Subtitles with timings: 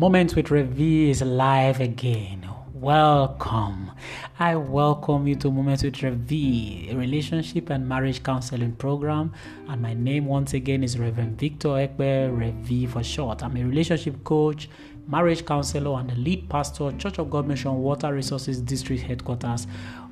[0.00, 2.48] Moments with Revi is live again.
[2.72, 3.90] Welcome.
[4.38, 9.34] I welcome you to Moments with Revi, a relationship and marriage counseling program.
[9.68, 13.42] And my name once again is Reverend Victor Ekpe, Revi for short.
[13.42, 14.70] I'm a relationship coach,
[15.06, 19.66] marriage counselor, and the lead pastor, Church of God Mission Water Resources District Headquarters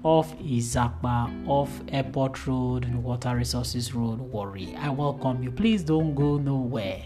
[0.05, 4.75] of Izakba, off Airport Road, and Water Resources Road, Warri.
[4.77, 5.51] I welcome you.
[5.51, 7.03] Please don't go nowhere.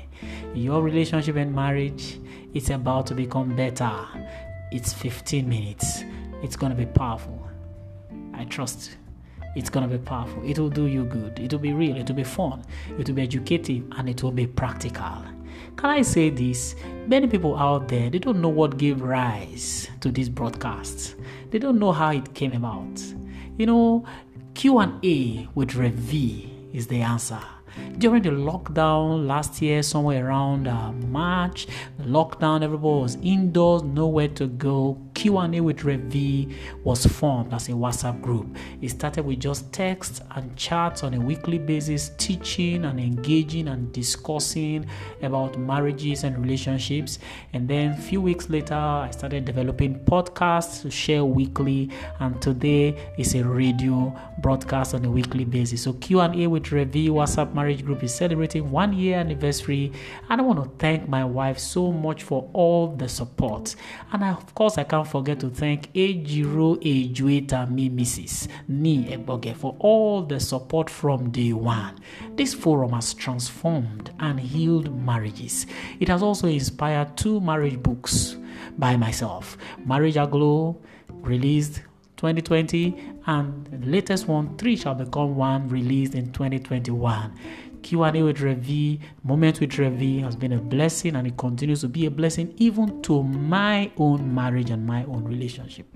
[0.54, 2.18] Your relationship and marriage,
[2.54, 4.06] it's about to become better.
[4.70, 6.04] It's 15 minutes.
[6.42, 7.46] It's going to be powerful.
[8.34, 8.96] I trust
[9.54, 10.42] it's going to be powerful.
[10.48, 11.38] It will do you good.
[11.38, 11.96] It will be real.
[11.96, 12.62] It will be fun.
[12.98, 15.24] It will be educative and it will be practical.
[15.82, 16.76] Can I say this?
[17.08, 21.16] Many people out there, they don't know what gave rise to this broadcast.
[21.50, 23.02] They don't know how it came about.
[23.58, 24.04] You know,
[24.54, 27.40] Q&A with Revi is the answer
[27.98, 31.66] during the lockdown last year, somewhere around uh, March,
[32.00, 34.98] lockdown, everybody was indoors, nowhere to go.
[35.14, 38.56] Q&A with Revi was formed as a WhatsApp group.
[38.80, 43.92] It started with just text and chats on a weekly basis, teaching and engaging and
[43.92, 44.86] discussing
[45.22, 47.18] about marriages and relationships.
[47.52, 51.90] And then a few weeks later, I started developing podcasts to share weekly.
[52.20, 55.82] And today is a radio broadcast on a weekly basis.
[55.82, 59.92] So Q&A with Revi WhatsApp marriage group is celebrating one year anniversary.
[60.28, 63.76] And I want to thank my wife so much for all the support.
[64.12, 68.48] And I, of course, I can't forget to thank Ejiro Ejueta me Mrs.
[68.68, 71.98] Ni Eboge for all the support from day one.
[72.36, 75.66] This forum has transformed and healed marriages.
[76.00, 78.36] It has also inspired two marriage books
[78.78, 79.56] by myself.
[79.84, 80.76] Marriage Aglow,
[81.22, 81.82] released
[82.16, 87.32] 2020 and the latest one, Three Shall Become One, released in 2021.
[87.82, 92.06] Q&A with Revi, Moment with Revi has been a blessing and it continues to be
[92.06, 95.86] a blessing even to my own marriage and my own relationship.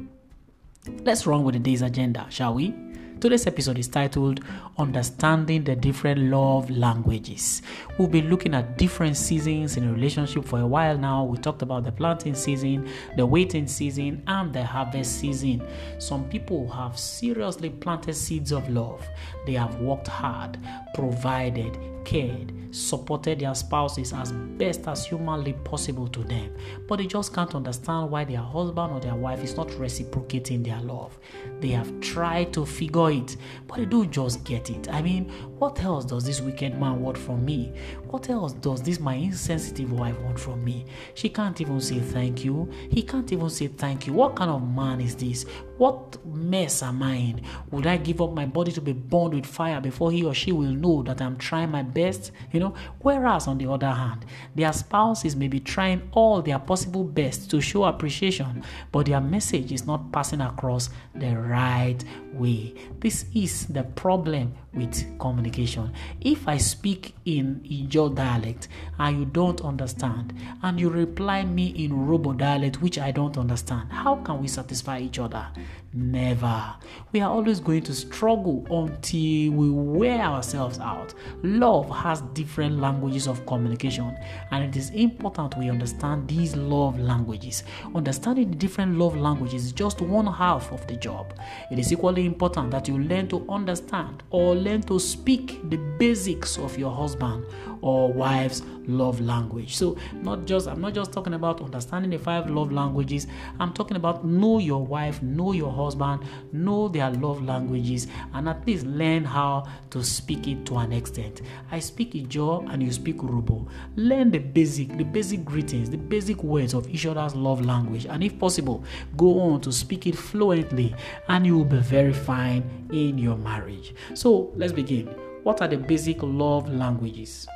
[1.02, 2.74] Let's run with the day's agenda, shall we?
[3.19, 4.41] Today's episode is titled
[4.77, 7.62] Understanding the Different Love Languages.
[7.97, 11.25] We'll be looking at different seasons in a relationship for a while now.
[11.25, 15.66] We talked about the planting season, the waiting season, and the harvest season.
[15.99, 19.09] Some people have seriously planted seeds of love.
[19.47, 20.59] They have worked hard,
[20.94, 21.75] provided,
[22.06, 26.54] cared, supported their spouses as best as humanly possible to them,
[26.86, 30.80] but they just can't understand why their husband or their wife is not reciprocating their
[30.80, 31.18] love.
[31.60, 33.36] They have tried to figure it,
[33.66, 34.88] but they don't just get it.
[34.88, 35.28] I mean,
[35.58, 37.72] what else does this wicked man want from me?
[38.08, 40.86] What else does this my insensitive wife want from me?
[41.14, 42.70] She can't even say thank you.
[42.90, 44.12] He can't even say thank you.
[44.12, 45.44] What kind of man is this?
[45.76, 47.40] What mess am I in?
[47.70, 50.52] Would I give up my body to be burned with fire before he or she
[50.52, 52.30] will know that I'm trying my best?
[52.52, 57.04] You know, whereas on the other hand, their spouses may be trying all their possible
[57.04, 58.62] best to show appreciation,
[58.92, 61.98] but their message is not passing across the right
[62.34, 62.74] way.
[63.00, 65.90] This is the problem with communication.
[66.20, 68.68] If I speak in your dialect
[68.98, 73.90] and you don't understand, and you reply me in Urhobo dialect which I don't understand,
[73.90, 75.46] how can we satisfy each other?
[75.94, 76.74] Never.
[77.12, 81.14] We are always going to struggle until we wear ourselves out.
[81.42, 84.16] Love has different languages of communication,
[84.50, 87.64] and it is important we understand these love languages.
[87.94, 91.34] Understanding the different love languages is just one half of the job.
[91.70, 96.58] It is equally important that you learn to understand or learn to speak the basics
[96.58, 97.44] of your husband
[97.80, 99.76] or wife's love language.
[99.76, 103.26] So, not just I'm not just talking about understanding the five love languages.
[103.58, 108.66] I'm talking about know your wife, know your husband, know their love languages, and at
[108.66, 111.42] least learn how to speak it to an extent.
[111.78, 113.69] Speak Ijo and you speak Urhobo.
[113.97, 118.22] Learn the basic, the basic greetings, the basic words of each other's love language, and
[118.25, 118.82] if possible,
[119.16, 120.94] go on to speak it fluently,
[121.28, 123.94] and you will be very fine in your marriage.
[124.15, 125.06] So let's begin.
[125.42, 127.47] What are the basic love languages?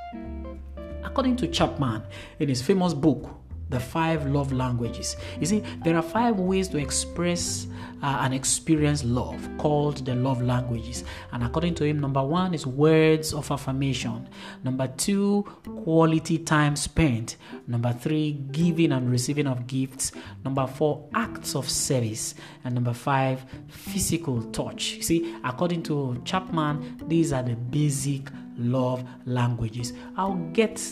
[1.03, 2.03] According to Chapman,
[2.39, 3.40] in his famous book,
[3.70, 7.67] The Five Love Languages, you see, there are five ways to express
[8.02, 11.05] uh, and experience love called the love languages.
[11.32, 14.28] And according to him, number one is words of affirmation,
[14.64, 15.44] number two,
[15.84, 17.37] quality time spent,
[17.67, 20.12] number three, giving and receiving of gifts,
[20.44, 22.34] number four, acts of service,
[22.64, 24.94] and number five, physical touch.
[24.94, 29.93] You see, according to Chapman, these are the basic love languages.
[30.17, 30.82] I'll get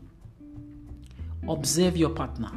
[1.50, 2.51] Observe your partner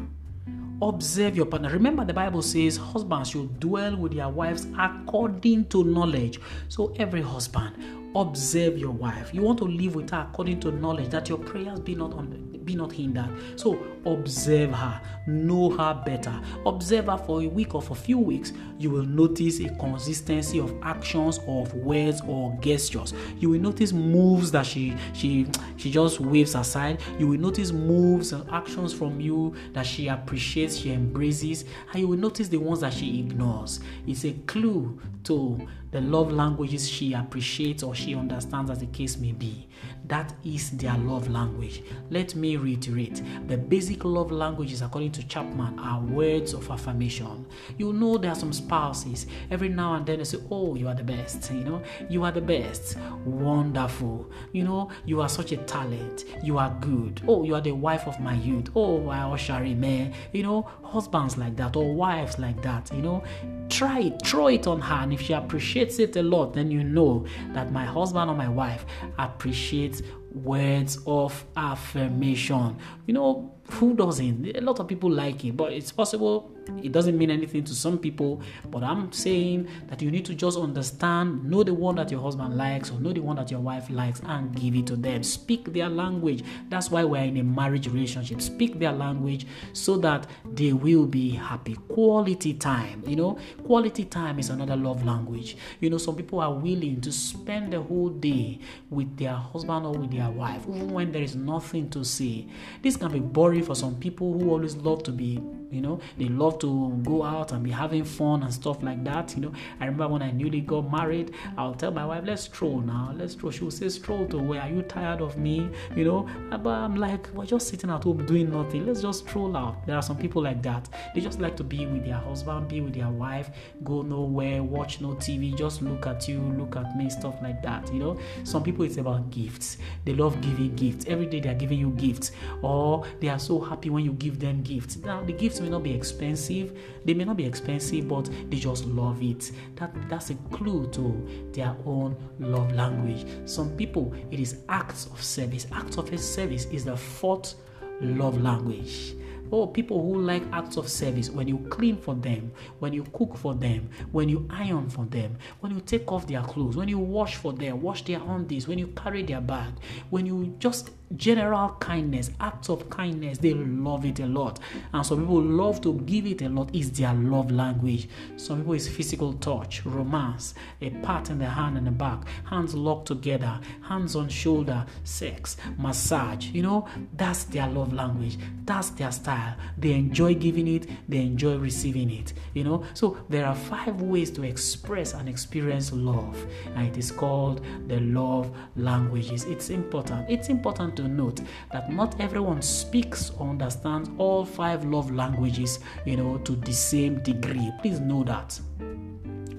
[0.80, 1.70] Observe your partner.
[1.70, 6.38] Remember, the Bible says husbands should dwell with their wives according to knowledge.
[6.68, 7.74] So, every husband,
[8.14, 9.34] observe your wife.
[9.34, 12.47] You want to live with her according to knowledge that your prayers be not on,
[12.68, 13.30] be not hindered.
[13.56, 16.38] So observe her, know her better.
[16.66, 18.52] Observe her for a week or for a few weeks.
[18.78, 23.14] You will notice a consistency of actions, of words or gestures.
[23.38, 27.00] You will notice moves that she she she just waves aside.
[27.18, 32.08] You will notice moves and actions from you that she appreciates, she embraces, and you
[32.08, 33.80] will notice the ones that she ignores.
[34.06, 39.16] It's a clue to the love languages she appreciates or she understands, as the case
[39.16, 39.68] may be.
[40.06, 41.82] That is their love language.
[42.10, 47.46] Let me reiterate the basic love languages, according to Chapman, are words of affirmation.
[47.76, 50.94] You know, there are some spouses, every now and then they say, Oh, you are
[50.94, 55.58] the best, you know, you are the best, wonderful, you know, you are such a
[55.58, 59.36] talent, you are good, oh, you are the wife of my youth, oh, I oh,
[59.36, 63.22] Shari man, you know, husbands like that or wives like that, you know,
[63.68, 66.84] try it, throw it on her, and if she appreciates it a lot, then you
[66.84, 68.84] know that my husband or my wife
[69.18, 70.02] appreciates
[70.32, 72.76] words of affirmation.
[73.06, 74.56] You know, who doesn't?
[74.56, 77.98] A lot of people like it, but it's possible it doesn't mean anything to some
[77.98, 78.42] people.
[78.70, 82.56] But I'm saying that you need to just understand, know the one that your husband
[82.56, 85.22] likes or know the one that your wife likes and give it to them.
[85.22, 86.44] Speak their language.
[86.68, 88.40] That's why we're in a marriage relationship.
[88.40, 91.74] Speak their language so that they will be happy.
[91.88, 95.56] Quality time, you know, quality time is another love language.
[95.80, 98.58] You know, some people are willing to spend the whole day
[98.90, 102.46] with their husband or with their wife, even when there is nothing to say.
[102.82, 106.28] This can be boring for some people who always love to be you know they
[106.28, 109.52] love to go out and be having fun and stuff like that you know.
[109.80, 113.32] I remember when i newly got married i'll tell my wife let's stroll now let's
[113.32, 113.50] stroll.
[113.50, 114.60] She will say stroll to where?
[114.60, 115.68] Are you tired of me?
[115.96, 116.28] You know?
[116.50, 118.86] But i'm like we're just sitting at home doing nothing.
[118.86, 119.86] Let's just stroll out.
[119.86, 120.88] There are some people like that.
[121.14, 123.50] They just like to be with their husband be with their wife
[123.84, 127.92] go nowhere watch no tv just look at you look at me stuff like that
[127.92, 128.18] you know.
[128.44, 129.78] Some people it's about gifts.
[130.04, 131.04] They love giving gifts.
[131.08, 132.32] Every day they're giving you gifts.
[132.62, 134.96] Or they are so happy when you give them gifts.
[134.96, 136.78] Now the gifts may not be expensive.
[137.04, 139.50] They may not be expensive, but they just love it.
[139.76, 143.26] That that's a clue to their own love language.
[143.44, 145.66] Some people, it is acts of service.
[145.72, 147.54] Acts of service is the fourth
[148.00, 149.14] love language.
[149.50, 153.34] Oh, people who like acts of service when you clean for them, when you cook
[153.36, 156.98] for them, when you iron for them, when you take off their clothes, when you
[156.98, 159.72] wash for them, wash their undies, when you carry their bag,
[160.10, 164.60] when you just general kindness, acts of kindness, they love it a lot.
[164.92, 168.08] And some people love to give it a lot, is their love language.
[168.36, 172.74] Some people is physical touch, romance, a pat in the hand and the back, hands
[172.74, 176.46] locked together, hands on shoulder, sex, massage.
[176.48, 179.56] You know, that's their love language, that's their style.
[179.76, 182.34] They enjoy giving it, they enjoy receiving it.
[182.54, 187.10] You know, so there are five ways to express and experience love, and it is
[187.10, 189.44] called the love languages.
[189.44, 190.28] It's important.
[190.28, 191.40] It's important to note
[191.72, 197.22] that not everyone speaks or understands all five love languages, you know, to the same
[197.22, 197.72] degree.
[197.80, 198.58] Please know that.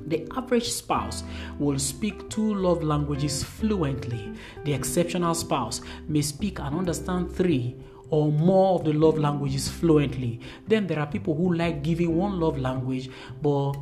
[0.07, 1.23] The average spouse
[1.57, 4.33] will speak two love languages fluently.
[4.65, 7.77] The exceptional spouse may speak and understand three
[8.09, 10.41] or more of the love languages fluently.
[10.67, 13.09] Then there are people who like giving one love language
[13.41, 13.75] but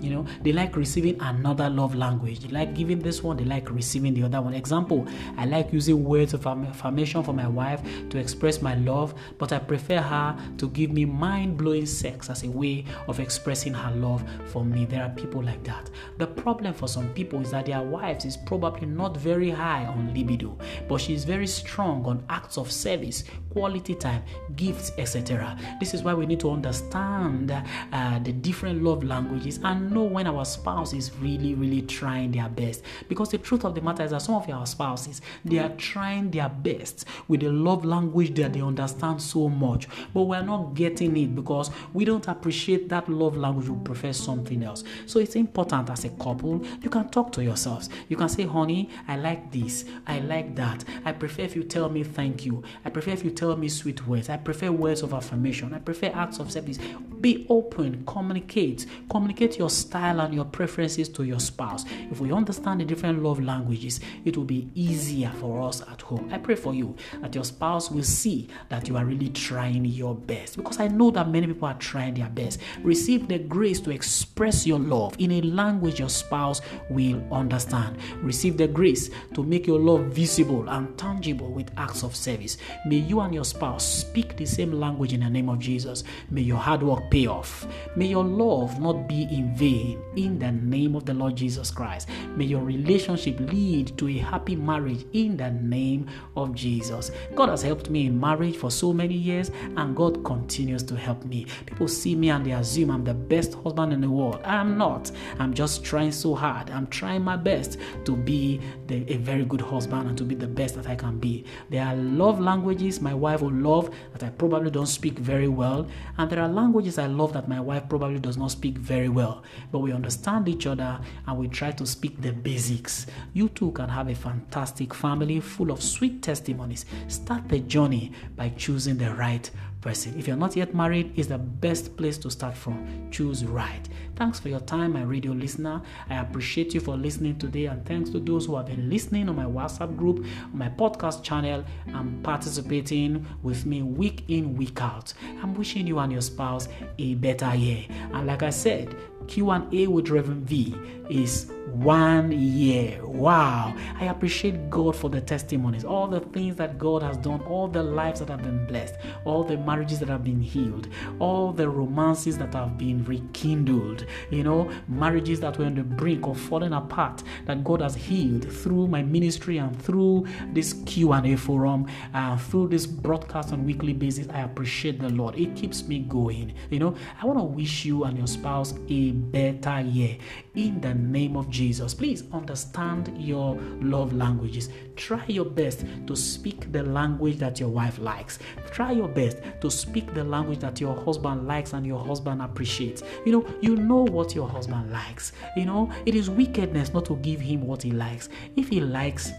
[0.00, 2.40] You know, they like receiving another love language.
[2.40, 4.54] They like giving this one, they like receiving the other one.
[4.54, 9.52] Example, I like using words of affirmation for my wife to express my love, but
[9.52, 13.94] I prefer her to give me mind blowing sex as a way of expressing her
[13.96, 14.84] love for me.
[14.84, 15.90] There are people like that.
[16.18, 20.14] The problem for some people is that their wives is probably not very high on
[20.14, 20.56] libido,
[20.88, 24.22] but she is very strong on acts of service, quality time,
[24.56, 25.58] gifts, etc.
[25.80, 30.26] This is why we need to understand uh, the different love languages and know when
[30.26, 32.82] our spouse is really, really trying their best.
[33.08, 36.30] Because the truth of the matter is that some of our spouses they are trying
[36.30, 41.16] their best with the love language that they understand so much, but we're not getting
[41.16, 43.68] it because we don't appreciate that love language.
[43.68, 44.84] We prefer something else.
[45.06, 46.64] So it's important as a couple.
[46.82, 47.88] You can talk to yourselves.
[48.08, 49.84] You can say, honey, I like this.
[50.06, 50.84] I like that.
[51.04, 52.62] I prefer if you tell me thank you.
[52.84, 54.28] I prefer if you tell me sweet words.
[54.28, 55.74] I prefer words of affirmation.
[55.74, 56.78] I prefer acts of service.
[57.20, 58.86] Be open, communicate.
[59.10, 61.84] Communicate your style and your preferences to your spouse.
[62.10, 66.28] If we understand the different love languages, it will be easier for us at home.
[66.32, 70.14] I pray for you that your spouse will see that you are really trying your
[70.14, 72.60] best because I know that many people are trying their best.
[72.82, 77.98] Receive the grace to express your love in a language your spouse will understand.
[78.22, 82.56] Receive the grace to make your love visible and tangible with acts of service.
[82.86, 86.04] May you and your spouse speak the same language in the name of Jesus.
[86.30, 87.66] May your hard work pay off.
[87.96, 92.08] May your love not be in vain in the name of the Lord Jesus Christ.
[92.36, 97.10] May your relationship lead to a happy marriage in the name of Jesus.
[97.34, 101.24] God has helped me in marriage for so many years, and God continues to help
[101.24, 101.46] me.
[101.66, 104.40] People see me and they assume I'm the best husband in the world.
[104.44, 105.10] I am not.
[105.38, 106.70] I'm just trying so hard.
[106.70, 110.46] I'm trying my best to be the, a very good husband and to be the
[110.46, 111.44] best that I can be.
[111.70, 115.86] There are love languages my wife will love that I probably don't speak very well,
[116.18, 119.42] and there are languages I love that my wife probably does not speak very well.
[119.70, 123.06] But we understand each other and we try to speak the basics.
[123.32, 126.86] You too can have a fantastic family full of sweet testimonies.
[127.08, 130.18] Start the journey by choosing the right person.
[130.18, 133.08] If you're not yet married, it's the best place to start from.
[133.12, 133.88] Choose right.
[134.16, 135.80] Thanks for your time, my radio listener.
[136.08, 139.36] I appreciate you for listening today, and thanks to those who have been listening on
[139.36, 145.12] my WhatsApp group, on my podcast channel, and participating with me week in, week out.
[145.42, 147.84] I'm wishing you and your spouse a better year.
[148.12, 148.96] And like I said,
[149.28, 150.74] Q&A with Reverend V
[151.08, 153.04] is one year.
[153.04, 153.74] Wow.
[153.98, 157.82] I appreciate God for the testimonies, all the things that God has done, all the
[157.82, 162.38] lives that have been blessed, all the marriages that have been healed, all the romances
[162.38, 167.22] that have been rekindled, you know, marriages that were on the brink of falling apart
[167.46, 172.86] that God has healed through my ministry and through this Q&A forum and through this
[172.86, 174.28] broadcast on weekly basis.
[174.30, 175.38] I appreciate the Lord.
[175.38, 176.54] It keeps me going.
[176.70, 180.16] You know, I want to wish you and your spouse a better year
[180.54, 181.94] in the name of Jesus.
[181.94, 184.68] Please understand your love languages.
[184.96, 188.38] Try your best to speak the language that your wife likes.
[188.72, 193.02] Try your best to speak the language that your husband likes and your husband appreciates.
[193.24, 195.32] You know, you know what your husband likes.
[195.56, 198.28] You know, it is wickedness not to give him what he likes.
[198.56, 199.32] If he likes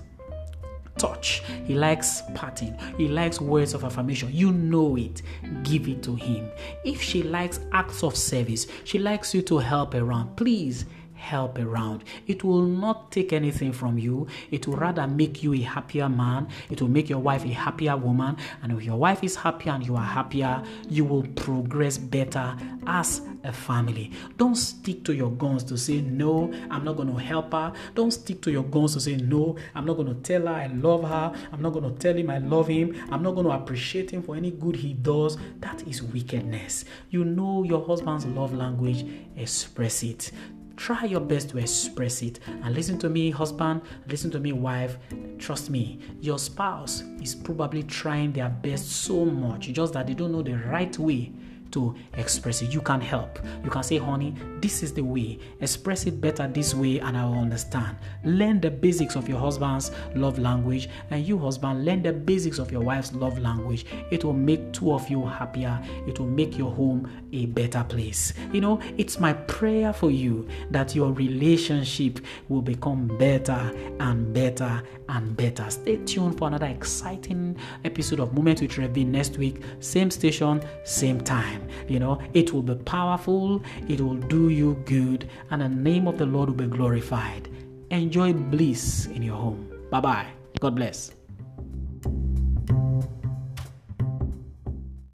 [0.97, 1.43] touch.
[1.65, 2.77] He likes patting.
[2.97, 4.29] He likes words of affirmation.
[4.31, 5.21] You know it.
[5.63, 6.49] Give it to him.
[6.83, 10.35] If she likes acts of service, she likes you to help around.
[10.35, 10.85] Please
[11.17, 12.03] help around.
[12.27, 14.27] It will not take anything from you.
[14.51, 16.47] It will rather make you a happier man.
[16.69, 18.37] It will make your wife a happier woman.
[18.63, 22.55] And if your wife is happier and you are happier, you will progress better
[22.85, 24.11] as a family.
[24.37, 27.73] Don't stick to your guns to say, No, I'm not going to help her.
[27.95, 30.67] Don't stick to your guns to say, No, I'm not going to tell her I
[30.67, 31.33] love her.
[31.51, 32.95] I'm not going to tell him I love him.
[33.11, 35.37] I'm not going to appreciate him for any good he does.
[35.59, 36.85] That is wickedness.
[37.09, 39.05] You know your husband's love language,
[39.35, 40.31] express it.
[40.77, 42.39] Try your best to express it.
[42.47, 44.97] And listen to me, husband, listen to me, wife.
[45.37, 50.31] Trust me, your spouse is probably trying their best so much, just that they don't
[50.31, 51.33] know the right way
[51.71, 52.73] to express it.
[52.73, 53.39] You can help.
[53.63, 55.39] You can say, honey, this is the way.
[55.61, 57.97] Express it better this way, and I will understand.
[58.23, 62.71] Learn the basics of your husband's love language, and you, husband, learn the basics of
[62.71, 63.85] your wife's love language.
[64.11, 65.81] It will make two of you happier.
[66.07, 68.33] It will make your home a better place.
[68.53, 72.19] You know, it's my prayer for you that your relationship
[72.49, 75.69] will become better and better and better.
[75.69, 79.61] Stay tuned for another exciting episode of Moment with Revi next week.
[79.79, 81.19] Same station, same
[81.57, 81.69] time.
[81.87, 86.17] You know, it will be powerful, it will do you good, and the name of
[86.17, 87.49] the Lord will be glorified.
[87.91, 89.69] Enjoy bliss in your home.
[89.89, 90.27] Bye bye.
[90.59, 91.16] God bless.